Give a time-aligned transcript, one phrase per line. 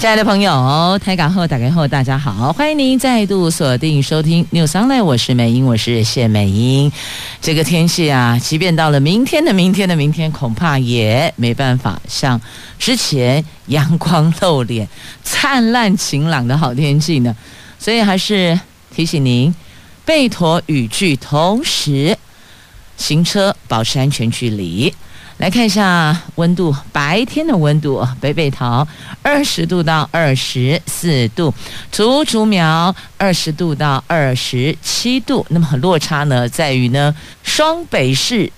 [0.00, 6.90] 亲爱的朋友，台港后打开后，大家好，欢迎您再度锁定收听 News Online，我是美英，我是谢美英。
[7.42, 12.40] 这个天气啊，即便到了明天的明天的明天，恐怕也没办法像
[12.78, 14.88] 之前阳光露脸、
[15.22, 17.36] 灿烂晴朗的好天气呢。
[17.78, 18.58] 所以还是
[18.96, 19.54] 提醒您，
[20.06, 22.16] 备妥雨具，同时
[22.96, 24.94] 行车保持安全距离。
[25.40, 28.86] 来看一下温度，白天的温度，北北桃
[29.22, 31.52] 二十度到二十四度，
[31.90, 35.46] 竹竹苗二十度到二十七度。
[35.48, 38.52] 那么落差呢，在于呢，双北市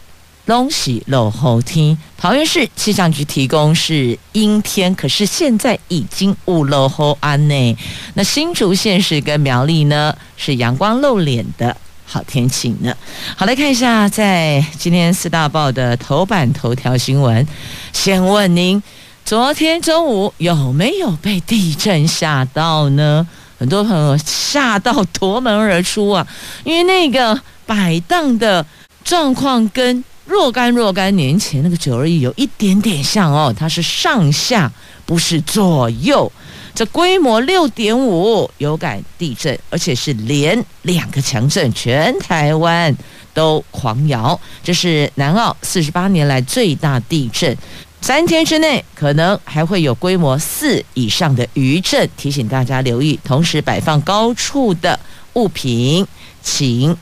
[0.44, 7.78] 东西落后天，桃园市气象局提供是阴天，可是现在已经雾落后安呢。
[8.14, 11.76] 那新竹县市跟苗栗呢，是阳光露脸的。
[12.12, 12.94] 好天气呢，
[13.34, 17.48] 好，来看一下在今天四大报的头版头条新闻。
[17.94, 18.82] 先问您，
[19.24, 23.26] 昨天中午有没有被地震吓到呢？
[23.58, 26.26] 很多朋友吓到夺门而出啊，
[26.64, 28.66] 因为那个摆荡的
[29.02, 34.70] 状况跟若干若干年前那个九二一有一点点像哦，它是上下，
[35.06, 36.30] 不是左右。
[36.74, 42.96] 这规模六点五有感地震，而且是连两个强震，全台湾
[43.34, 44.38] 都狂摇。
[44.64, 47.56] 这是南澳四十八年来最大地震，
[48.00, 53.20] 三天之内可能还会有规模四以上的余震，提醒大家留意。
[53.22, 54.98] 同时，摆放高处的
[55.34, 56.06] 物品
[56.42, 56.96] 请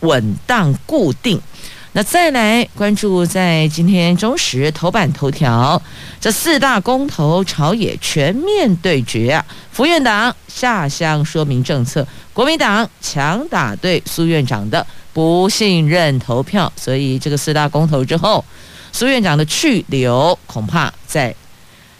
[0.00, 1.40] 稳当固定。
[1.94, 5.80] 那再来关注，在今天中时头版头条，
[6.18, 9.44] 这四大公投朝野全面对决啊！
[9.70, 18.42] 府院党下乡说明政策，国民党强打对苏院长的不信任投票，所以这个四大公投之后，
[18.90, 21.34] 苏院长的去留恐怕在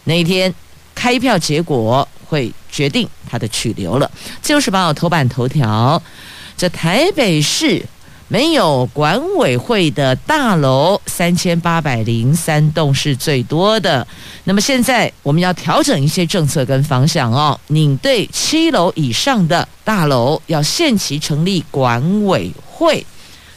[0.04, 0.52] 那一天
[0.94, 4.10] 开票结果会决定他的去留了。
[4.40, 6.02] 自由时报头版头条，
[6.56, 7.84] 这台北市。
[8.32, 14.06] 没有管委会的大楼三千八百零三栋是最多的。
[14.44, 17.60] 那么现在我们要调整一些政策跟方向哦。
[17.66, 23.06] 您对七楼以上的大楼要限期成立管委会。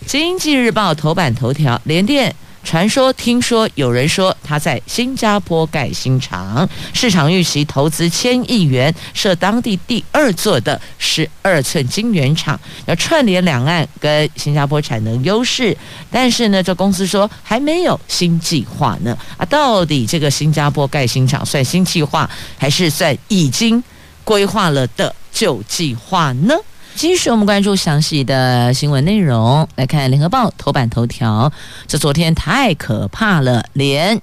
[0.06, 2.36] 经济日报头版头条，联电。
[2.66, 15.78] 传说，听说，有人说他在新加坡盖新厂，市场预期投资千亿元，设当地第二座的十二寸晶圆厂，要串联两岸跟新加坡产能优势。
[16.10, 19.16] 但是呢，这公司说还没有新计划呢。
[19.38, 22.28] 啊，到底这个新加坡盖新厂算新计划，
[22.58, 23.82] 还是算已经
[24.24, 26.56] 规划了的旧计划呢？
[26.96, 29.68] 继续，我们关注详细的新闻内容。
[29.76, 31.52] 来看《联合报》头版头条，
[31.88, 34.22] 这昨天太可怕了，连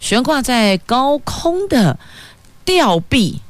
[0.00, 1.98] 悬挂在高空的
[2.64, 3.42] 吊臂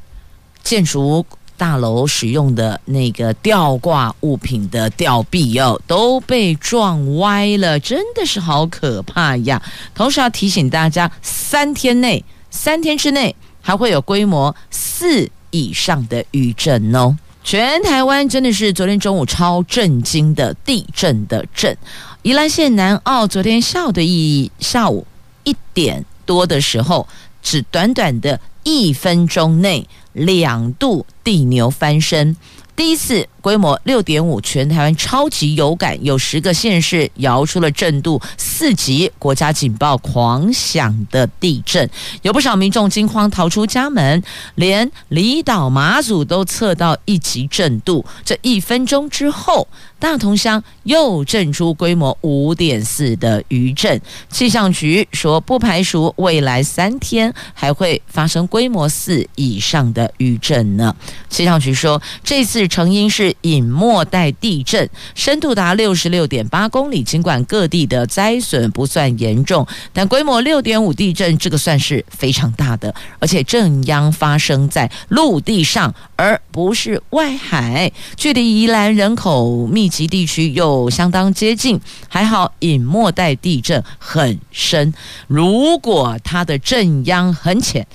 [0.64, 1.24] 建筑
[1.56, 9.62] 大楼使用的那个吊挂物品的吊臂哦，都被撞歪了，真的是好可怕呀！
[9.94, 17.16] 同时要提醒大家，三天内，三天之内还会有规模四以上的余震哦。
[17.50, 21.74] 全台湾真的是昨天中午超震惊的地震的震，
[22.20, 25.06] 宜兰县南澳昨天下午的一下午
[25.44, 27.08] 一点多的时候，
[27.42, 32.36] 只短短的一分钟内两度地牛翻身。
[32.76, 41.88] 第一次规模六点五，全台湾超级有感，有十个县市摇出了震度四级国家警报狂响的地震，
[42.22, 44.22] 有不少民众惊慌逃出家门，
[44.54, 48.04] 连离岛马祖都测到一级震度。
[48.24, 49.66] 这一分钟之后，
[49.98, 54.00] 大同乡又震出规模五点四的余震，
[54.30, 60.94] 气象局说不排除未来三天还会发生规模四以上的余震呢。
[61.28, 62.68] 气象局说这次。
[62.68, 67.02] 成因是隐没带地震，深度达六十六点八公里。
[67.02, 81.80] 尽管各地的灾损不算严重，但规模六点五地震这个算是非常大的，而且震央发生在陆地上，而不是外海，距离宜兰人口密集地区又相当接近。
[82.08, 84.92] 还好隐没带地震很深，
[85.26, 87.86] 如果它的震央很浅。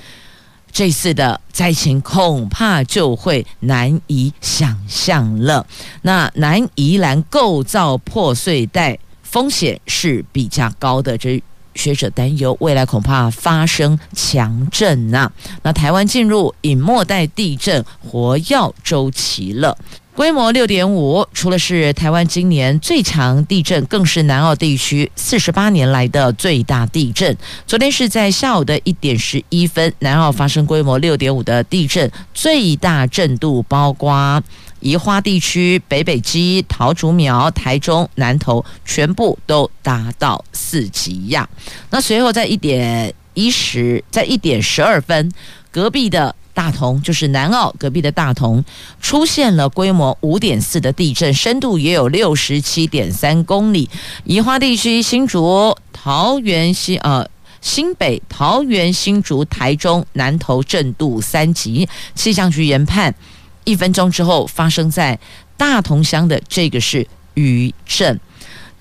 [0.73, 5.65] 这次的灾情恐怕就会难以想象了。
[6.01, 11.41] 那南宜兰构造破碎带风险是比较高的，这
[11.75, 15.31] 学者担忧未来恐怕发生强震呐、啊。
[15.61, 19.77] 那台湾进入隐没带地震活跃周期了。
[20.15, 27.35] 规模六点五，除了是台湾今年最强地震，更是南澳地区四十八年来的最大地震。
[27.65, 34.39] 昨天是在下午的一点十一分，南澳发生规模六点五的地震，最大震度包括
[34.81, 41.49] 宜花地区、北北基、桃竹苗、台中、南投，全部都达到四级呀。
[41.89, 45.31] 那随后在一点一十，在一点十二分，
[45.71, 46.35] 隔壁的。
[46.53, 48.63] 大同就是南澳隔壁的大同，
[49.01, 53.89] 出现了规模五点四的地震，深度也有六十七点三公里。
[54.23, 57.27] 宜花地区新竹、桃园新呃
[57.61, 61.89] 新北、桃园新竹、台中、南投震度三级。
[62.13, 63.15] 气象局研判，
[63.63, 65.19] 一分钟之后发生在
[65.57, 68.19] 大同乡的这个是余震。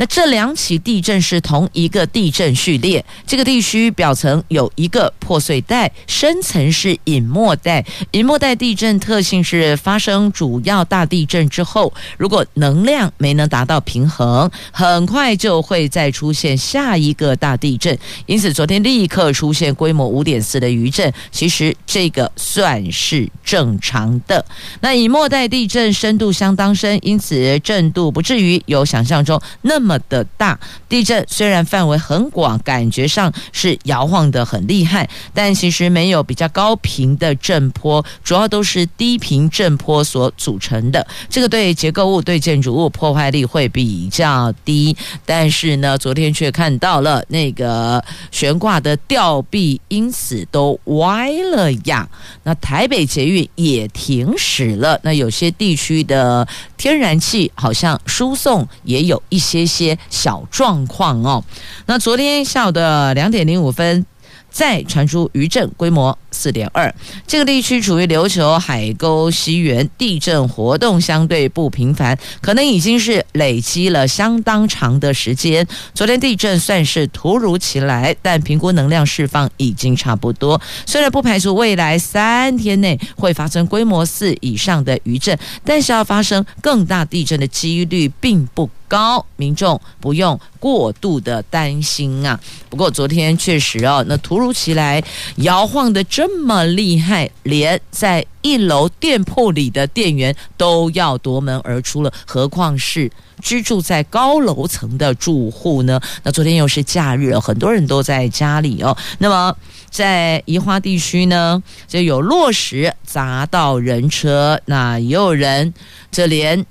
[0.02, 7.86] 那这两起地震是同一个地震序列，这个地区表层有一个破碎带，深层是隐没带。
[8.10, 17.96] 隐没带地震特性是发生主要大地震之后，如果能量没能达到平衡，很快就会再出现下一个大地震。
[18.26, 24.44] 因此，昨天立刻出现规模五点四的余震，其实这个算是正常的。
[24.80, 29.91] 那隐没带地震深度相当深，因此震度不至于有想象中那么。
[30.08, 30.58] 的大
[30.88, 41.06] 地震虽然范围很广，感觉上是摇晃得很厉害，但其实没有比较高频的震波，主要都是低频震波所组成的。
[41.30, 44.96] 这个对结构物、对建筑物破坏力会比较低。
[45.24, 52.08] 但是呢，昨天却看到了那个悬挂的吊臂因此都歪了呀。
[52.42, 55.00] 那台北捷运也停驶了。
[55.02, 56.46] 那有些地区的
[56.76, 59.62] 天然气好像输送也有一些。
[59.82, 61.42] 些小状况哦，
[61.86, 64.06] 那昨天下午的两点零五分，
[64.50, 66.94] 再传出余震规模四点二，
[67.26, 75.66] 这个地区处于琉球海沟西缘，地震活动相对不频繁，可能已经是累积了相当长的时间。
[75.94, 80.60] 昨天地震算是突如其来，但评估能量释放已经差不多。
[80.86, 92.38] 虽然不排除未来三天内会发生规模四以上的余震，但是要发生更大地震的几率并不高，民众不用过度的担心啊。
[92.68, 95.02] 不过昨天确实哦，那突如其来
[95.36, 103.10] 摇晃的这么厉害，连在一楼店铺里的店员都要夺门而出了，何况是
[103.40, 105.98] 居住在高楼层的住户呢？
[106.22, 108.94] 那昨天又是假日，很多人都在家里哦。
[109.16, 109.56] 那么
[109.88, 115.72] 在宜花地区呢，就有落石砸到人车，那也有人
[116.10, 116.66] 这连。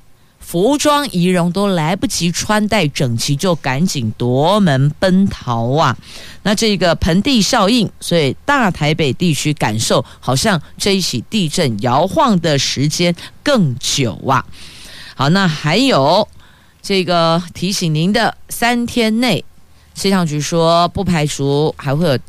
[0.51, 5.95] 服装仪容都来不及穿戴整齐，就赶紧夺门奔逃啊！
[6.44, 14.45] 那这个盆地效应，所以大台北地区感受好像这一起地震摇晃的时间更久啊！
[15.15, 16.27] 好，那还有
[16.81, 19.45] 这个提醒您的，三天内
[19.94, 22.19] 气象局说不排除还会有。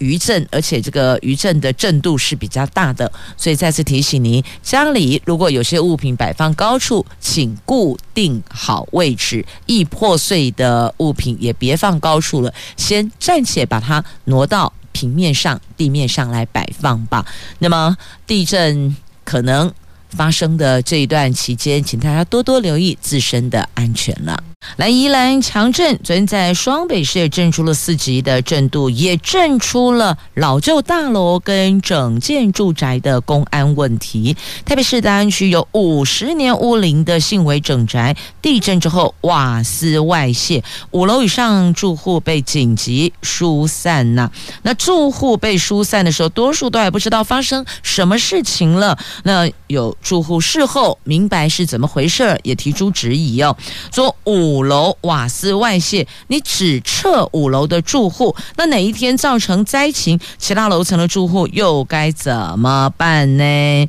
[0.00, 17.24] 余震，而且这个余震的震度是比较大的，所以再次提醒您，家里如果有些物品摆放高处，请固定好位置；易破碎的物品也别放高处了，先暂且把它挪到平面上、地面上来摆放吧。
[17.58, 19.72] 那么地震可能
[20.08, 24.42] 发生的这一段期间，请大家多多留意自身的安全了。
[24.76, 34.36] 来，宜兰强震，昨天在双北市也震出了四级的震度，也震出了老旧大楼跟整建住宅的公安问题。
[34.64, 40.62] 台北市大安区有五十年屋龄的信维整宅，地震之后瓦斯外泄，
[40.92, 44.30] 五楼以上住户被紧急疏散呐、
[44.62, 48.96] 那住户被疏散的时候，多数都还不知道发生什么事情了。
[49.24, 53.56] 那有住户事后明白是怎么回事，也提出质疑哦，
[53.90, 54.49] 说五。
[54.50, 63.88] 五楼瓦斯外泄，你只撤五楼的住户，那哪一天造成灾情，其他楼层的住户又该怎么办呢？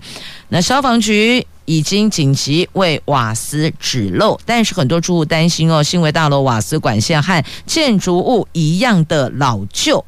[0.49, 10.05] 那消防局已经紧急为瓦斯止漏，但是很多住户担心哦，信维大楼瓦斯管线和建筑物一样的老旧，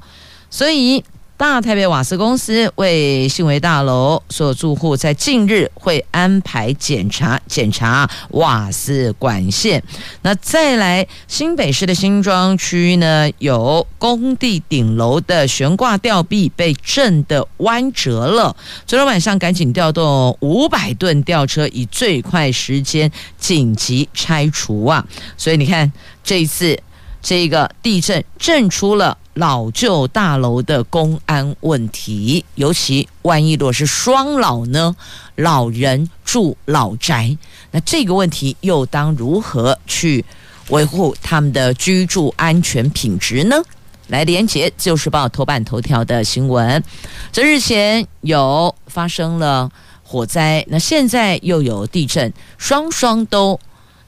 [0.52, 1.04] 所以。
[1.36, 9.84] 大台北瓦斯公司为信维大楼所有住户在近日会安排检查检查瓦斯管线。
[10.22, 18.56] 那再来新北市的新庄区呢，有工地顶楼的悬挂吊臂被震得弯折了。
[18.86, 25.06] 昨天晚上赶紧调动五百吨吊车，以最快时间紧急拆除啊！
[25.36, 25.92] 所以你看
[26.24, 26.80] 这一次
[27.22, 29.18] 这个地震震出了。
[29.34, 34.96] 老旧大楼的公安问题，尤其万一若是双老呢？
[35.36, 37.36] 老人住老宅，
[37.72, 40.24] 那这个问题又当如何去
[40.70, 43.56] 维护他们的居住安全品质呢？
[44.08, 46.84] 来连接《旧时报》头版头条的新闻，
[47.32, 49.72] 这日前有发生了
[50.04, 53.60] 火灾，那现在又有地震，双双都。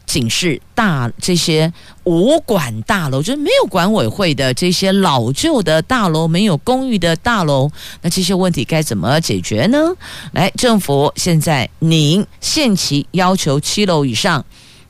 [0.06, 1.72] 警示大这些
[2.04, 7.70] 武馆大楼，就是没有管委会的这些老旧的大楼，没有公寓的大楼，
[8.02, 9.94] 那这些问题该怎么解决呢？
[10.32, 14.46] 来，政府现在您限期要求七楼以上。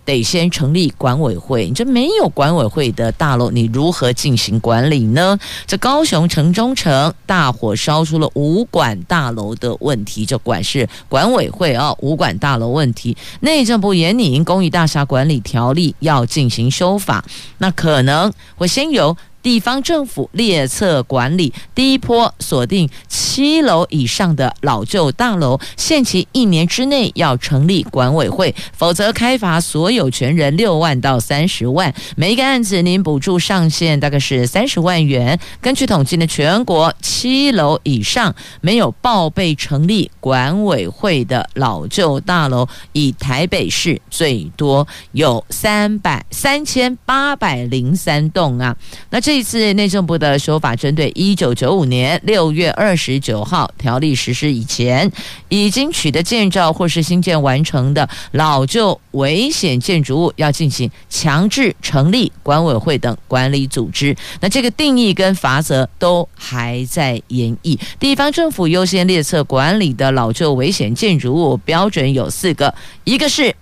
[0.06, 5.38] 得先成立管委会，你这没有管委会的大楼，你如何进行管理呢？
[5.66, 17.26] 这高雄城中城大火烧出了武馆大楼的问题，这管是管委会啊，武馆大楼问题，内政部严拟公寓大厦管理条例要进行修法，
[17.58, 19.18] 那可能会先由。
[19.46, 31.94] 地方政府列册管理，第一波锁定七楼以上的老旧大楼，限期一年之内要成立管委会，否则开罚所有权人六万到三十万。
[32.18, 35.40] 每一个案子您补助上限大概是三十万元。
[35.62, 48.76] 根据统计呢，全国七楼以上没有报备成立管委会的老旧大楼，以台北市最多有三百三千八百零三栋啊。
[49.12, 49.35] 那这。
[49.36, 55.12] 这次内政部的修法，针对一九九五年六月二十九号条例实施以前
[55.50, 64.16] 已经取得建造或是新建完成的老旧危险建筑物，要进行强制成立管委会等管理组织。
[64.40, 67.78] 那这个定义跟罚则都还在研议。
[68.00, 72.74] 地方政府优先列册管理的老旧危险建筑物标准有四个，
[73.04, 73.54] 一个是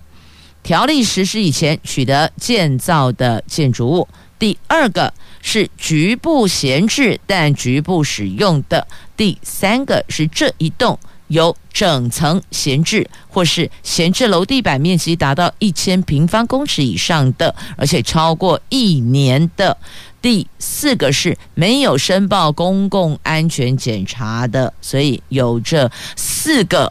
[0.62, 4.06] 条例实施以前取得建造的建筑物，
[4.38, 5.12] 第二个。
[5.46, 8.86] 是局部闲置但局部使用的。
[9.14, 10.98] 第三个是这一栋
[11.28, 19.76] 有整层闲置或是闲置楼地板面积达到一千平方公尺以上的，而且超过一年的。
[20.22, 24.72] 第四个是没有申报公共安全检查的。
[24.80, 26.90] 所以有这四个。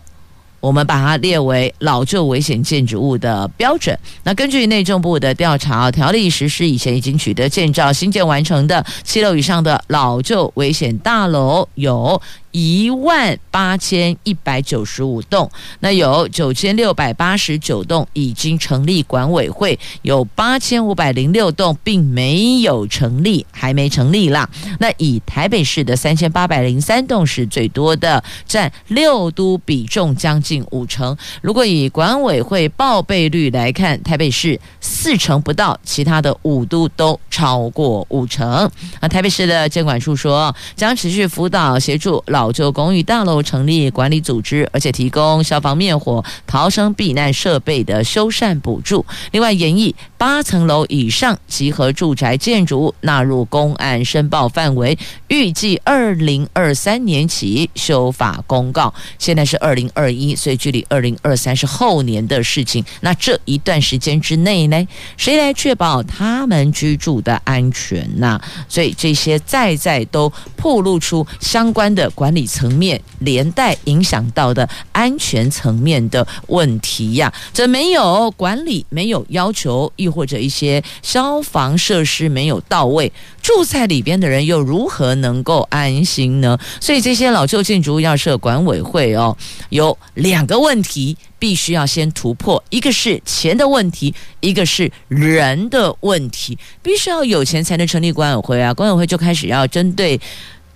[0.63, 3.99] 我们把它列为老旧危险建筑物的标准。
[4.23, 12.21] 那根据内政部的调查，条例实施以前已经取得建造、新建完成的七楼以上的老旧危险大楼有。
[12.53, 24.47] 一万八千一百九十五栋，那有九千六百八十九栋已经成立管委会，有八千五百零六栋并没有成立，还没成立啦。
[24.79, 31.17] 那以台北市的三千八百零三栋是最多的，占六都比重将近五成。
[31.41, 38.69] 如果以管委会报备率来看，台北市四成不到，其他的五都都超过五成。
[39.01, 42.42] 那台北市的监管处说，将持续辅导协助老。
[42.43, 49.05] 老旧公寓大楼成立管理组织，而且提供消防灭火、逃生避难设备的修缮补助。
[49.31, 54.97] 另外，研议八层楼以上集合住宅建筑纳入公案申报范围，
[55.29, 58.93] 预计二零二三年起修法公告。
[59.17, 62.83] 现在是二零二一，所以距离二零二三是后年的事情。
[62.99, 64.85] 那这一段时间之内呢，
[65.15, 68.37] 谁来确保他们居住的安全呢？
[68.67, 72.32] 所以这些在在都暴露出相关的管。
[72.33, 83.11] 理层面连带影响到的安全层面的问题呀，这没有管理，没有要求，亦或者一些消防设施没有到位，
[83.41, 86.57] 住在里边的人又如何能够安心呢？
[86.79, 89.35] 所以这些老旧建筑物要设管委会哦，
[89.69, 100.19] 有两个问题必须要先突破，一个是钱的问题，一个是人的问题，必须要有钱才能成立管委会啊，管委会就开始要针对。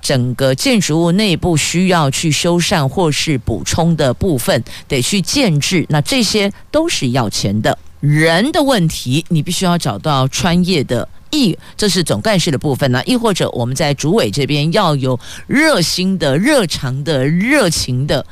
[0.02, 7.78] 整个建筑物内部需要去修缮或是补充的部分，得去建置，那这些都是要钱的。
[8.00, 18.24] 人的问题，你必须要找到专业的，亦这是总干事的部分呢，亦或者我们在主委这边要有热心的、热肠的、热情的，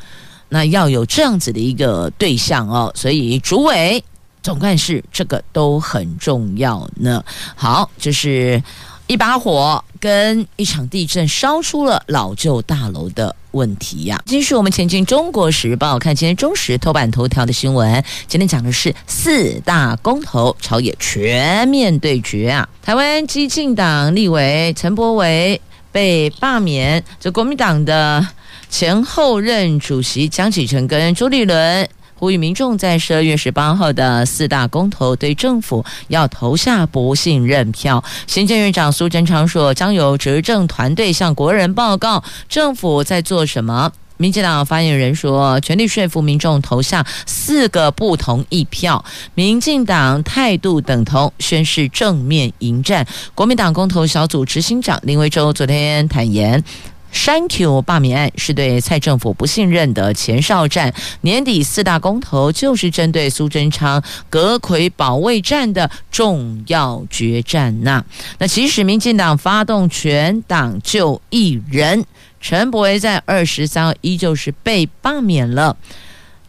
[0.49, 2.91] 那要有这样子的一个对象哦。
[2.95, 4.01] 所以主委、
[4.43, 7.23] 总干事这个都很重要呢。
[7.55, 8.61] 好，就是。
[9.07, 14.23] 一把火跟一场地震烧出了老旧大楼的问题呀、啊。
[14.25, 18.03] 继续我们前进《中国时报》，看今天中时头版头条的新闻。
[18.27, 22.67] 今天讲的是四大公投朝野全面对决啊！
[22.81, 28.27] 台湾激进党立委陈柏惟被罢免，这国民党的
[28.71, 31.87] 前后任主席江启臣跟朱立伦。
[32.17, 38.03] 呼吁民众在十二月十八号的四大公投对政府要投下不信任票。
[38.25, 43.91] 行政院长苏贞昌说，将由执政团队向国人报告政府在做什么。
[44.17, 49.03] 民进党发言人说，全力说服民众投下四个不同意票。
[49.33, 53.05] 民进党态度等同，宣示正面迎战。
[53.35, 56.63] 国民党公投小组执行长林维洲昨天坦言。
[57.17, 68.03] Thank you 罢免案是对蔡政府不信任的前哨战，年底四大公投就是针对苏贞昌阁魁保卫战的重要决战呐、
[68.37, 72.05] 那其实民进党发动全党就一人，
[72.39, 75.77] 陈柏惟在二十三号依旧是被罢免了。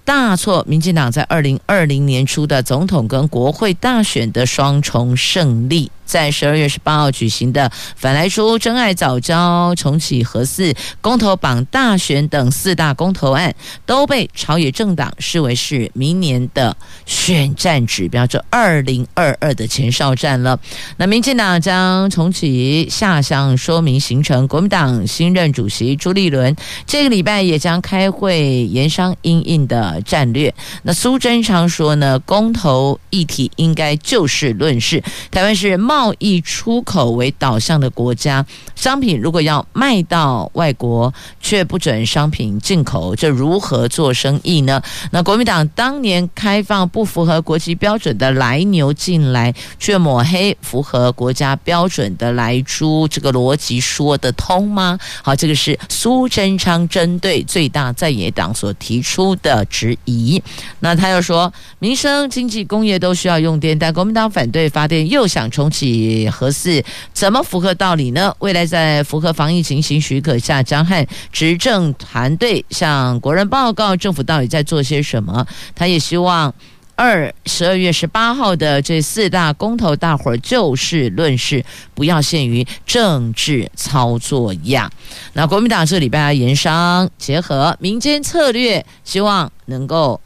[0.05, 0.65] 大错！
[0.69, 10.73] 民进党在二零二零年初的总统跟国会大选的双重胜利，在十二月十八号举行的反莱猪、真爱藻礁、重启核四、
[11.03, 20.59] 公投榜大选等四大公投案，都被朝野政党视为是明年的选战指标，这二零二二的前哨战了。
[20.97, 30.01] 那民进党将重启下乡说明行程，国民党新任主席朱立伦这个礼拜也将开会研商因应的。
[30.07, 30.55] 战略。
[30.83, 35.03] 那苏贞昌说呢，公投议题应该就事论事。
[35.33, 44.83] 台湾是贸易出口为导向的国家，商品如果要卖到外国，却不准商品进口，这如何做生意呢？
[45.11, 54.99] 那国民党当年开放不符合国际标准的来牛进来，却抹黑符合国家标准的来猪，这个逻辑说得通吗？
[55.23, 59.65] 好，这个是苏贞昌针对最大在野党所提出的。
[59.71, 60.43] 质疑，
[60.81, 65.86] 那他又说，民生、经济、工业都需要用电，但国民党反对发电，又想重启
[66.31, 68.35] 核四，怎么符合道理呢？
[68.38, 75.47] 未来在符合防疫情形许可下，将和执政团队向国人报告政府到底在做些什么。
[75.75, 76.55] 他也希望
[76.95, 81.64] 二十二月十八号的这四大公投，大伙儿就事论事，
[81.95, 84.90] 不要限于政治操作呀。
[85.35, 89.50] 那国民党这礼拜要研商，结合民间策略，希望。
[89.69, 90.21] 能够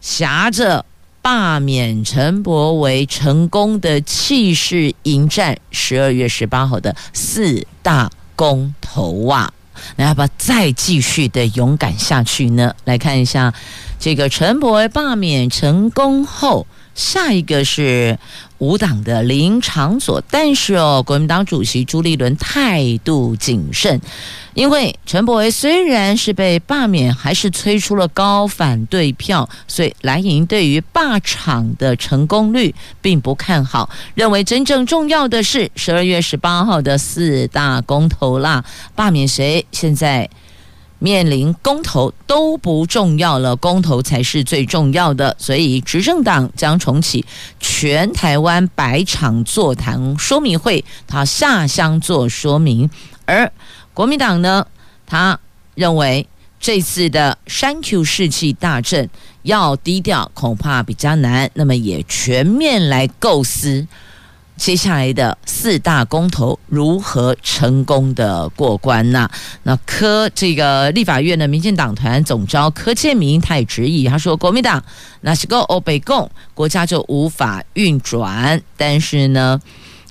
[0.00, 0.84] 挟着
[1.24, 9.50] 罢免陈柏维成功的气势迎战十二月十八号的四大公投啊！
[9.96, 12.74] 那要不要再继续的勇敢下去呢？
[12.84, 13.54] 来看一下
[13.98, 18.18] 这个陈柏维罢免成功后，下一个是。
[18.58, 24.00] 无党的林昶佐，但是哦，国民党主席朱立伦态度谨慎，
[24.54, 40.30] 因为陈柏维虽然是被罢免，还是催出了高反对票，所以蓝营对于罢场的成功率并不看好，认为真正重要的是十二月十八号的四大公投啦，罢免谁现在。
[41.04, 45.36] 面临公投都不重要了，公投才是最重要的。
[45.38, 47.22] 所以执政党将重启
[47.60, 52.88] 全台湾百场座谈说明会，他下乡做说明。
[53.26, 53.52] 而
[53.92, 54.66] 国民党呢，
[55.06, 55.38] 他
[55.74, 56.26] 认为
[56.58, 59.10] 这次的删 Q 士气大振，
[59.42, 63.86] 要低调恐怕比较难，那么也全面来构思。
[64.56, 69.28] 接下来的四大公投如何成功的过关呢？
[69.64, 74.82] 那柯这个立法院的民进党团总召柯建铭他也质疑，他说国民党
[75.22, 78.60] 那是个欧北共，国家就无法运转。
[78.76, 79.60] 但是呢，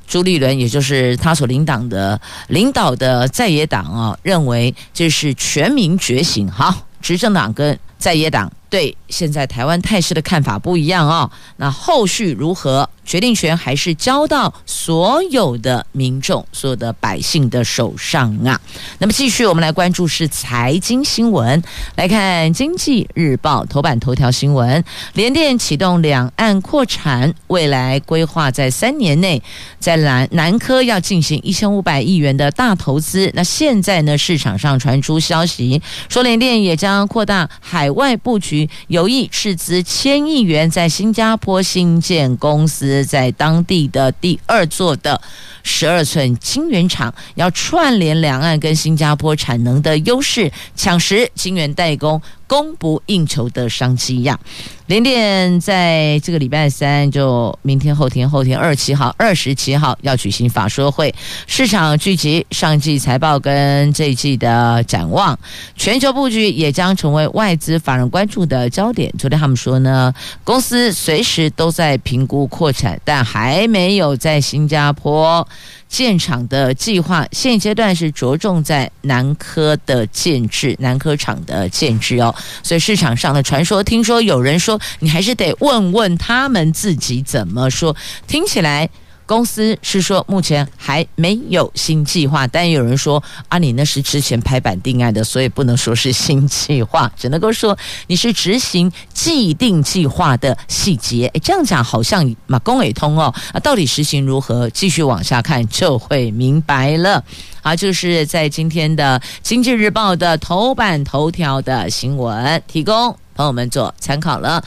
[0.06, 6.52] 朱立伦也就是他所领导的领导的在野党啊，认为这是全民觉醒。
[6.52, 11.30] 好，执政党跟在野党对现在台湾态势的看法不一样哦。
[11.58, 12.90] 那后续如何？
[13.06, 18.60] 决定权还是交到所有的民众、所有的百姓的手上啊。
[19.00, 21.62] 那么，继续我们来关注是财经新闻，
[21.98, 24.82] 来看《经济日报》头版头条新闻：
[25.16, 29.44] 联电启动两岸扩产，未来规划在三年内
[29.80, 33.30] 在南南科要进行一千五百亿元的大投资。
[33.34, 43.04] 那现在呢，市场上传出消息说，联电也将扩大海外布局，有意斥资千亿元在新加坡新建公司。
[43.06, 45.22] 在当地的第二座的
[45.64, 52.22] 十二寸晶圆厂，要串联两岸跟新加坡产能的优势，抢食晶圆代工。
[52.48, 54.40] 供不应求的商机呀！
[54.88, 61.14] 联电在这个礼拜三，就明天、后天、后天二十七号、二十七号要举行法说会，
[61.48, 65.38] 市场聚集上季财报跟这一季的展望，
[65.76, 69.12] 全球布局也将成为外资法人关注的焦点。
[69.18, 75.48] 昨天他们说呢，公司随时都在评估扩产，但还没有在新加坡。
[75.94, 82.34] 建厂的计划，现阶段是着重在南科的建制，南科厂的建制哦。
[82.64, 88.90] 所以市场上的传说，听说有人说，你还是得问问他们自己怎么说，听起来。
[89.26, 101.28] 公司是说目前还没有新计划，但有人说啊，你那是之前拍板定案的，所以不能说是新计划，只能够说你是执行既定计划的细节。
[101.34, 104.70] 诶，这样讲好像马公伟通哦，啊，到底实行如何？
[104.70, 107.24] 继续往下看就会明白了。
[107.62, 114.64] 好，就是在今天的《经济日报》的头版头条的新闻，提供朋友们做参考了。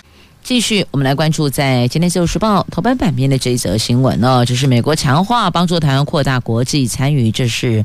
[0.47, 7.85] 继续，我们来关注在今天《自由时报》头版版面的这一则新闻哦，就是美国强化帮助台湾扩大国际参与，这是。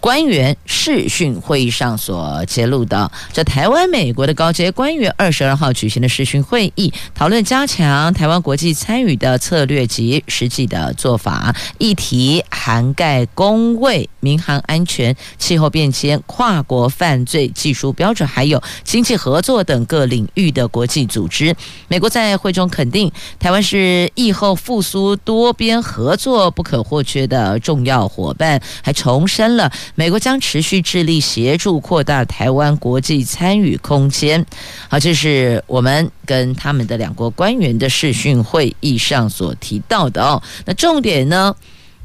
[0.00, 21.52] 官员视讯会议上所揭露的，这台湾美国的高阶官员二十二号举行的视讯会议，讨论加强台湾国际参与的策略及实际的做法，议题涵盖公卫、民航安全、气候变迁、跨国犯罪技术标准，还有经济合作等各领域的国际组织。
[21.88, 29.72] 美国在会中肯定台湾是疫后复苏多边合作不可或缺的重要伙伴，还重申了。
[29.94, 34.44] 美国将持续致力协助扩大台湾国际参与空间。
[34.88, 40.42] 好，这是我们跟他们的两国官员的视讯会议上所提到的哦。
[40.66, 41.54] 那重点呢，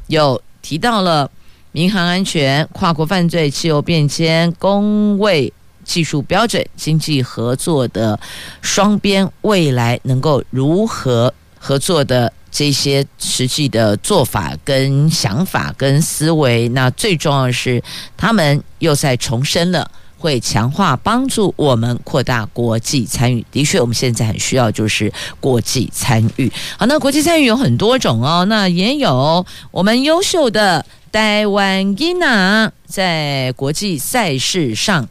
[0.06, 1.30] 有提到了
[1.72, 5.52] 民航安全、跨国犯罪、气候变迁、公卫
[5.84, 8.18] 技术标准、经济合作的
[8.62, 12.32] 双边未来能够如何合作的。
[12.56, 17.82] 这些实际的做法、跟想法、跟思维，那最重要的是，
[18.16, 23.44] 他们又在重申了会强化帮助我们扩大国际参与。
[23.50, 26.48] 的确，我们现在很需要就是国际参与。
[26.78, 35.08] 好，那国际参与有很多种哦，那也有我们优秀的台湾囡仔在国际赛事上，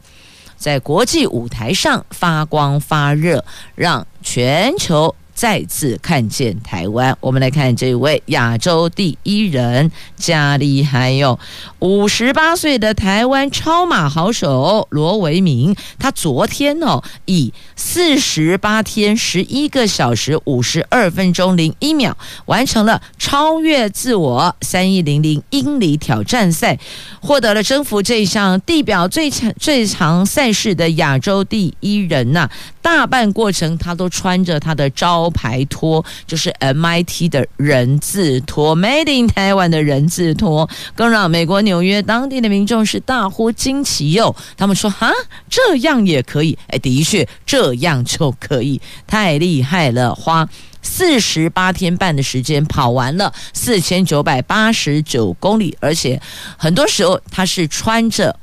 [0.64, 5.14] 在国际舞台上发光发热，让全球。
[5.34, 11.36] 再次看见台湾，我们来看这位亚洲第一人，加里还有
[11.80, 22.16] 五十八岁的台湾超马好手罗维明，他昨天哦以四十八天十一个小时五十二分钟零一秒
[22.46, 26.78] 完成了超越自我三一零零英里挑战赛，
[27.20, 32.48] 获得了征服这项地表最长最长赛事的亚洲第一人呐、
[32.80, 35.23] 大半过程他都穿着他的招。
[35.24, 44.36] 招牌拖就是 MIT 的人字拖，Made in 台湾的人字拖，更让美国纽约当地的民众是大呼惊奇哟。
[44.58, 45.10] 他们说：“哈，
[45.48, 46.58] 这样也可以？
[46.68, 50.14] 哎，的确这样就可以，太厉害了！
[50.14, 50.46] 花
[50.82, 56.20] 四十八天半的时间跑完了四千九百八十九公里，而且
[56.58, 58.38] 很多时候他是穿着。”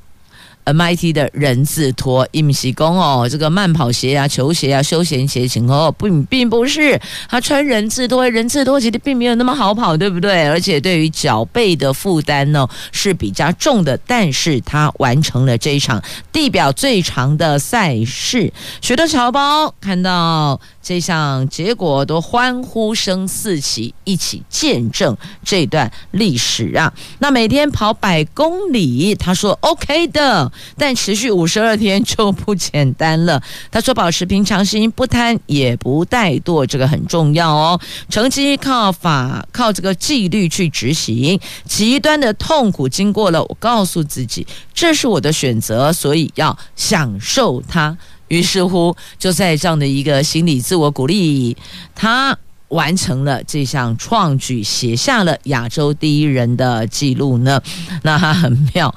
[0.65, 10.47] MIT 的人字拖，伊米西公哦，这个慢跑鞋啊、球鞋啊、休闲鞋型哦，并，并不是他穿人字拖，人字拖其实并没有那么好跑，对不对？
[10.47, 20.59] 而且对于脚背的负担呢是比较重的，但是他完成了这一场地表最长的赛事，许多潮包看到。
[20.81, 25.15] 这项结果都欢呼声四起，一起见证
[25.45, 26.91] 这段历史啊！
[27.19, 33.41] 那每天跑百公里，他说 OK 的，但持续五十二天就不简单了。
[33.69, 37.79] 他说保持平常心，不贪也不怠惰，这个很重要哦。
[38.09, 41.39] 成绩靠法，靠这个纪律去执行。
[41.65, 47.95] 极端的痛苦经过了，我告诉自己，这是我的选择，所以要享受它。
[48.31, 51.57] 于是乎，就在这样的一个心理自我鼓励，
[51.93, 52.37] 他
[52.71, 57.61] 完成了这项创举，写下了亚洲第一人的记录呢。
[58.03, 58.93] 那他很妙，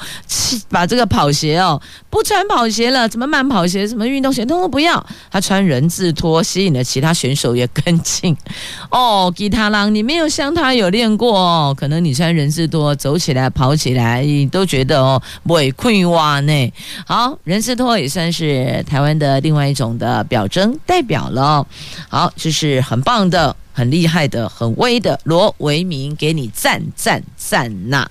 [0.68, 8.36] 把这个跑鞋哦，不穿跑鞋了，什么慢跑鞋、什么运动鞋，通通不要，他穿人字拖，吸引了其他选手也跟进。
[8.90, 16.72] 哦，吉他郎，你没有像他有练过哦，可能你穿人字拖走起来、跑起来，你都觉得哦，不会困哇呢。
[17.06, 21.66] 好，人字拖也算是台湾的另外一种的表征代表了。
[22.08, 23.54] 好，这是很棒的。
[23.76, 28.08] 很厉害的，很威的罗维明，给你赞赞赞呐！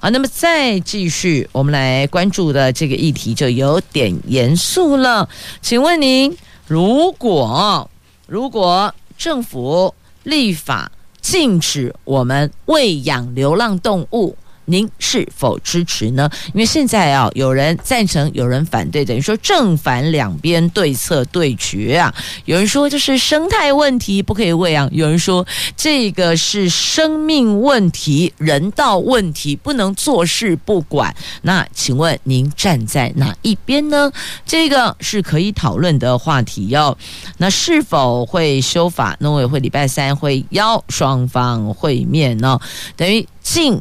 [0.00, 5.26] 啊，那么再继续，我们来关注的这个议题就有点严肃了。
[5.62, 7.90] 请问您，如果
[8.26, 16.28] 如果政府立法禁止我们喂养流浪动物，您是否支持呢？
[16.48, 22.14] 因为现在啊，有人赞成，有人反对，等于说正反两边对策对决啊。
[22.44, 31.14] 有人说这是生态问题，不可以喂养；有人说这个是生命问题、人道问题，不能坐视不管。
[31.42, 34.10] 那请问您站在哪一边呢？
[34.44, 36.98] 这个是可以讨论的话题哟。
[37.38, 39.16] 那是否会修法？
[39.20, 42.58] 农委会礼拜三会邀双方会面呢？
[42.96, 43.80] 等于进。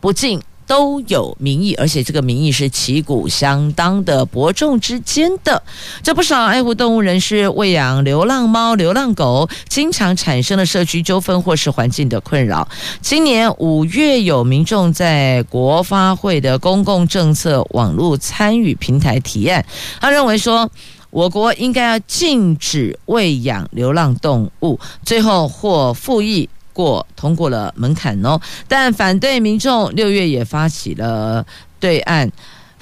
[0.00, 5.62] 不进都有民意，而且这个民意是旗鼓相当的伯仲之间的。
[6.02, 12.68] 这不少爱护动物人士喂养流浪猫、流浪狗，经常产生了社区纠纷或是环境的困扰。
[13.00, 19.64] 今年五月，有民众在国发会的公共政策网络参与平台提案，
[20.00, 20.68] 他认为说，
[21.10, 26.48] 我国应该要禁止喂养流浪动物，最后获复议。
[26.76, 31.44] 过通过了门槛哦，但反对民众六月也发起了
[31.80, 32.30] 对岸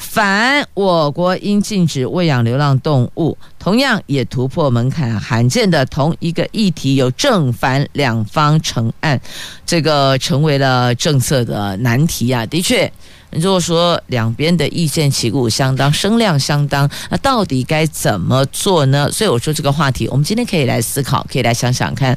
[0.04, 9.20] 反我国应禁止喂养流浪动物，同样也突破门槛，罕见的同一个议题有正反两方成案，
[9.66, 12.46] 这个成为了政策的难题啊！
[12.46, 12.90] 的确。
[13.30, 19.10] 如果说两边的意见旗鼓相当，声量相当，那到底该怎么做呢？
[19.10, 22.16] 所以我说这个话题，我们今天可以来思考，可以来想想看，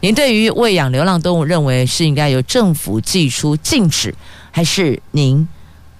[0.00, 4.14] 您对于喂养流浪动物，认为是应该由政府寄出禁止，
[4.50, 5.46] 还是您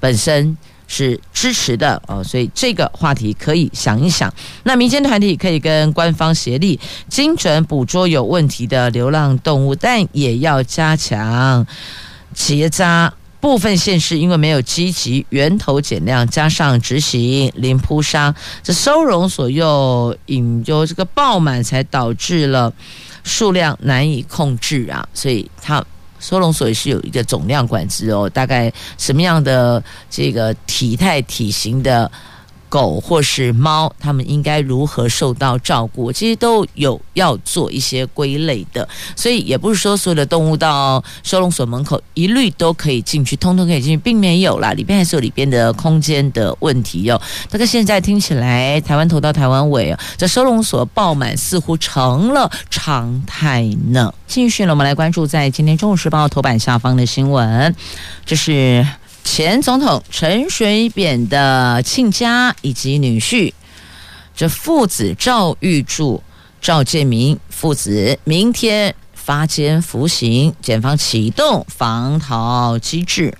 [0.00, 2.00] 本身是支持的？
[2.06, 4.32] 哦，所以这个话题可以想一想。
[4.64, 11.66] 那民间团体可以跟官方协力，精准捕捉有问题的流浪动物，但也要加强
[12.32, 13.12] 结扎。
[13.40, 22.72] 部分县市因为没有积极源头减量，加上执行零扑杀，这收容所又引诱这个爆满，才导致了
[23.22, 25.06] 数量难以控制啊！
[25.12, 25.84] 所以它
[26.24, 32.10] 收容所也是有一个总量管制哦，大概什么样的这个体态体型的。
[32.74, 36.10] 狗或是猫，它们应该如何受到照顾？
[36.10, 47.20] 其实都有要做一些归类的，所以也不是说所有的动物到收容所门口一律都可以进去，通通可以进去，并没有啦，里边还是有里边的空间的问题哟。
[47.48, 54.12] 这个现在听起来，台湾头到台湾尾啊，这收容所爆满似乎成了常态呢。
[54.26, 57.72] 继续呢，我们来关注在今天《中午时报》头版下方的新闻，
[58.26, 58.84] 这是。
[59.24, 63.52] 前总统陈水扁的亲家以及女婿，
[64.36, 66.22] 这父子赵玉柱、
[66.60, 73.36] 赵建明父子明天发监服刑，检方启动防逃机制。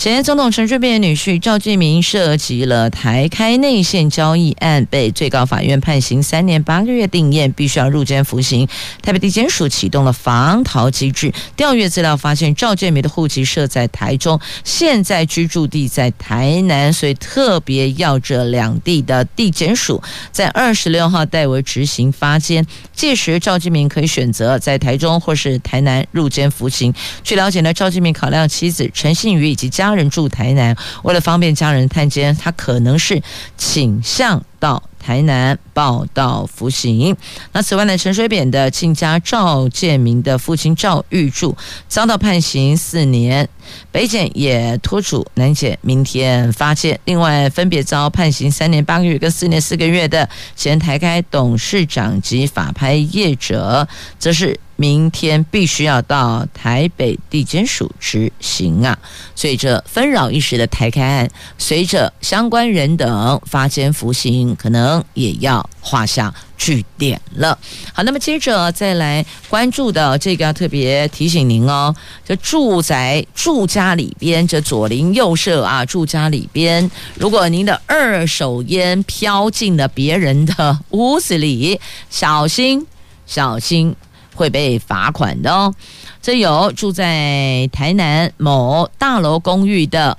[0.00, 8.66] 前总统陈水扁女婿赵建明涉及了台开内线交易案，被最高法院判刑三年八个月定谳，必须要入监服刑。
[9.02, 22.66] 台北地检署启动了防逃机制，调阅资料发现赵建明的户籍设在台中，现在居住地在台南，所以特别要这两地的地检署在二十六号代为执行发监。
[22.94, 26.94] 届时赵建明可以选择在台中或是台南入监服刑。
[27.22, 29.89] 据了解呢，赵建明考量妻子陈信宇以及家。
[29.90, 33.20] 家人住台南，为了方便家人探监，他可能是
[33.56, 37.16] 倾向到台南报到服刑。
[37.52, 41.56] 那此外呢，陈水扁的亲家赵建明的父亲赵玉柱
[41.88, 43.48] 遭到判刑四年，
[43.90, 46.96] 北检也托处南检明天发监。
[47.04, 53.88] 另外，分别遭判刑三年八个月跟四年四个月的前台开董事长及法拍业者，
[54.20, 54.60] 则是。
[54.80, 58.98] 明天必须要到台北地检署执行啊！
[59.34, 67.58] 所以这纷扰一时的台开案，随着相关人等发监服刑，可能也要画下句点了。
[67.92, 82.86] 好，那么接着再来关注的这个，要特别提醒您哦，这住宅住家里边，这左邻右舍啊，住家里边，如果您的二手烟飘进了别人的屋子里，小心，
[83.26, 83.94] 小心。
[84.34, 85.74] 会被罚款的哦。
[86.22, 90.16] 这有住在台南某大楼公寓的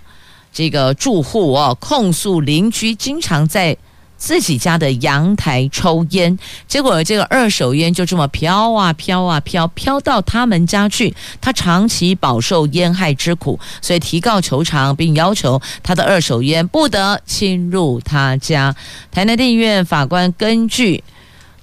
[0.51, 3.77] 这个住户哦，控诉邻居经常在
[4.17, 18.75] 自己家的阳台抽烟，结果这个二手烟就这么飘啊飘啊飘，飘到他们家去，他长期饱受烟害之苦，所以提告求偿，并要求他的二手烟不得侵入他家。
[19.11, 21.03] 台南地院法官根据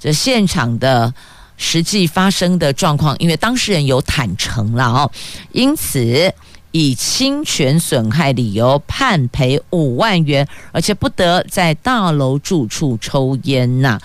[0.01, 1.13] 这现场的。
[1.59, 5.11] 实际发生的状况，因为当事人有坦诚了哦，
[5.53, 6.33] 因此
[6.71, 14.01] 以侵权损害理由判赔五万元，而且不得在大楼住处抽烟呐。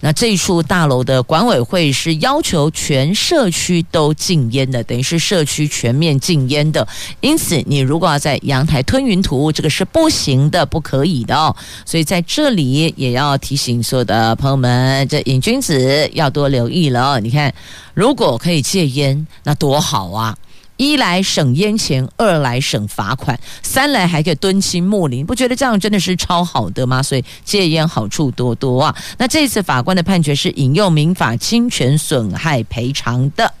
[0.00, 6.86] 那这一处大楼的管委会是要求全社区都禁烟的，等于是社区全面禁烟的。
[7.20, 11.54] 因此，你如果要在阳台吞云吐雾，这个是不行的，不可以的哦。
[11.84, 17.18] 所以在这里也要提醒所有的朋友们，这瘾君子要多留意了。
[17.20, 17.52] 你看，
[17.94, 20.36] 如果可以戒烟，那多好啊！
[20.78, 27.02] 一来省烟钱，二来省罚款，三来还可以敦亲睦邻，不觉得这样真的是超好的吗？
[27.02, 28.96] 所以戒烟好处多多啊。
[29.18, 33.52] 那这次法官的判决是引用民法侵权损害赔偿的。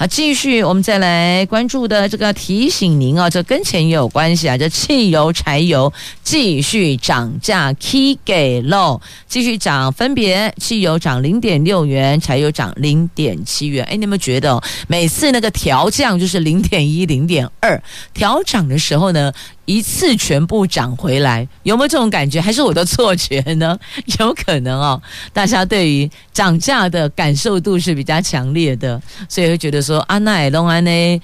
[0.00, 4.56] 啊，继续我们再来关注的这个提醒您啊，这跟钱也有关系啊。
[4.56, 13.84] 这汽油、柴油继续涨价，K 给喽，继续涨，分别汽油涨零点六元，柴油涨零点七元。
[13.84, 14.58] 哎，你有没有觉得
[14.88, 17.82] 每次那个调降就是零点一、零点二，
[18.14, 19.30] 调涨的时候呢？
[19.70, 22.40] 一次全部涨回来，有没有这种感觉？
[22.40, 23.78] 还是我的错觉呢？
[24.18, 25.00] 有可能哦。
[25.32, 31.20] 大家对于涨价的感受度是比较强烈的，所以会觉得说啊，那也弄安呢，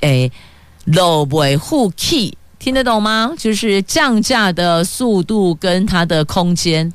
[0.00, 0.32] 诶，
[0.86, 3.32] 漏尾护 key 听得懂吗？
[3.36, 6.90] 就是降价的速度跟它的空间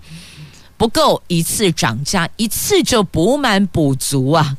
[0.75, 4.57] 不够，一次涨价一次就补满补足啊。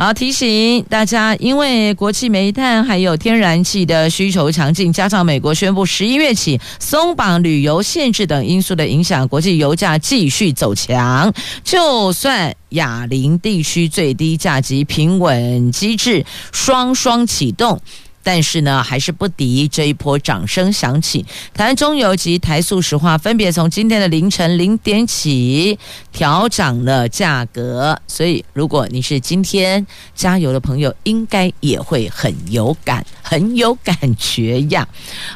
[0.00, 11.34] 好，提醒大家，因为国际煤炭还有天然气的需求强劲，加上美国宣布十一月起松绑旅游限制等因素的影响，国际油价继续走强。
[11.64, 17.80] 就算亚邻地区最低价及平稳机制双双启动。
[18.28, 21.24] 但是呢，还是不敌这一波掌声响起。
[21.54, 25.78] 台湾中油及台塑石化分别从今天的凌晨零点起
[26.12, 34.86] 调涨了价格，所以如果你是今天加油的朋友，应该也会很有感，很有感觉呀。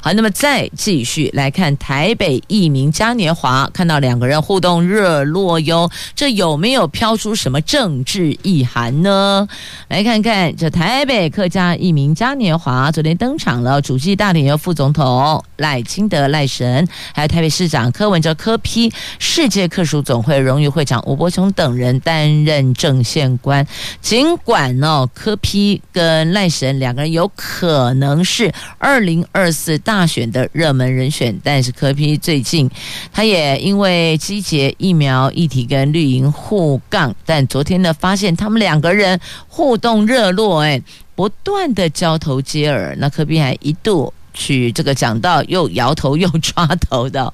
[0.02, 9.48] 好，那么再继续来看台北一名嘉年华，看到两个人互动热络哟，这有没有飘出什么政治意涵呢？
[9.88, 12.82] 来看看这台北客家一名嘉年华。
[12.83, 23.64] 啊，昨天登场了，主计大体由副总统赖清德赖神，还有台北市长柯文哲柯批世界客属总会荣誉会长吴伯雄等人担任正献官。
[24.01, 32.68] 尽管呢、哦，柯 P 跟赖神两个人有可能是二零二四大选的热门人选，但是柯批最近
[33.12, 40.83] 他也因为集结疫苗议题跟绿营互杠，但昨天呢，发现他们两个人互动热络，哎。
[41.22, 47.32] 不断的交头接耳，那柯宾还一度去这个讲到又摇头又抓头的，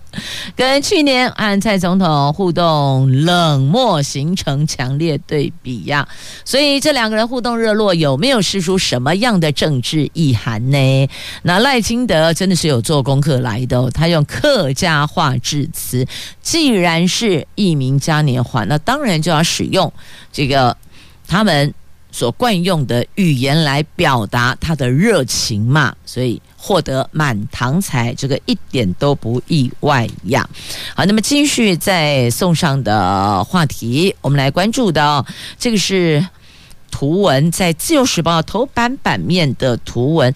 [0.55, 6.07] 跟去年和蔡总统互动冷漠，形成强烈对比呀。
[6.45, 11.09] 所以这两个人互动热络，有没有释出什么样的政治意涵呢？
[11.45, 16.07] 那赖清德真的是有做功课来的，他用客家话致辞。
[16.43, 19.91] 既然是一民嘉年华，那当然就要使用
[20.31, 20.77] 这个
[21.27, 21.73] 他们。
[22.11, 30.49] 所惯用的语言来表达他的热情嘛，所以获得满堂彩，这个一点都不意外呀。
[30.95, 35.25] 好，那么继续再送上的话题，我们来关注的
[35.59, 36.27] 这个是
[36.91, 40.35] 图文，在《自由时报》头版版面的图文，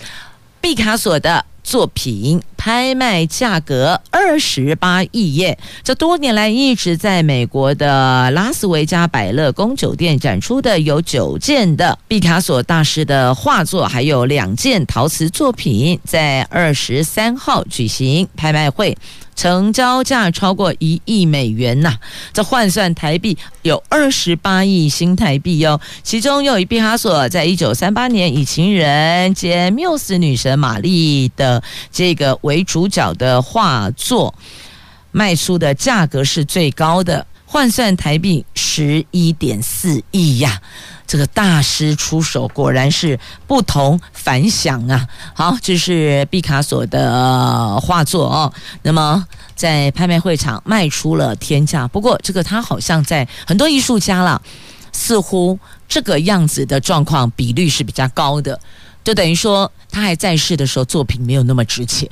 [0.61, 1.44] 毕卡索的。
[1.64, 5.59] 作品拍卖价格二十八亿耶！
[5.83, 18.96] 这多年来一直在美国的拉斯维加百乐宫酒店展出的有九件的毕卡索大师的画作，还有两件陶瓷作品，在二十三号举行拍卖会。
[19.34, 21.96] 成交价超过一亿美元呐、
[22.32, 25.80] 这换算台币有二十八亿新台币哟。
[26.02, 34.34] 其中又以毕哈索在一九三八年以情人兼缪斯女神玛丽的这个为主角的画作
[35.10, 40.62] 卖出的价格是最高的，换算台币十一点四亿呀。
[41.06, 45.06] 这个大师出手果然是不同凡响啊！
[45.34, 48.50] 好，这是毕卡索的画作哦。
[48.80, 49.22] 那么
[49.54, 54.40] 在拍卖会场卖出了天价，不过这个他好像在很多艺术家了，
[54.90, 58.58] 似乎这个样子的状况比率是比较高的，
[59.04, 62.08] 就等于说他还在世的时候作品没有那么值钱，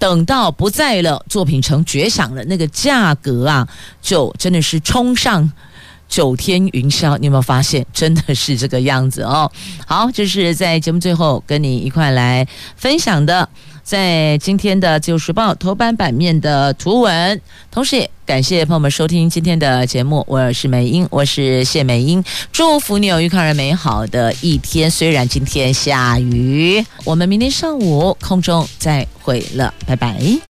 [0.00, 3.68] 等到不在了，作品成绝响了，那个价格啊，
[4.02, 5.52] 就真的是冲上。
[6.08, 9.48] 九天云霄，你有没有发现，真的是这个样子哦？
[9.86, 13.48] 好，这是在节目最后跟你一块来分享的，
[13.90, 17.40] 在今天的《自由时报》头版版面的图文，
[17.72, 20.24] 同时也感谢朋友们收听今天的节目。
[20.28, 22.22] 我是美英，我是谢美英，
[22.52, 24.88] 祝福你有愉快而美好的一天。
[24.88, 30.40] 虽然今天下雨，我们明天上午空中再会了，拜拜。